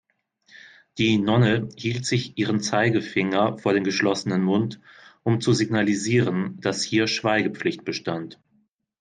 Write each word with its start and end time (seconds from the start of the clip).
Die 0.97 1.19
Nonne 1.19 1.69
hielt 1.77 2.07
sich 2.07 2.35
ihren 2.35 2.59
Zeigefinger 2.59 3.59
vor 3.59 3.71
den 3.73 3.83
geschlossenen 3.83 4.41
Mund, 4.43 4.81
um 5.21 5.41
zu 5.41 5.53
signalisieren, 5.53 6.59
dass 6.59 6.81
hier 6.81 7.05
Schweigepflicht 7.05 7.83
bestand. 7.85 8.39